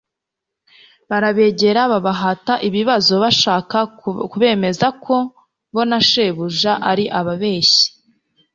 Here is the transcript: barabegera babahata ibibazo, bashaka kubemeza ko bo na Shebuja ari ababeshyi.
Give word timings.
barabegera 1.09 1.81
babahata 1.91 2.53
ibibazo, 2.67 3.13
bashaka 3.23 3.77
kubemeza 4.31 4.87
ko 5.03 5.15
bo 5.73 5.81
na 5.89 5.99
Shebuja 6.09 6.73
ari 6.89 7.05
ababeshyi. 7.19 7.87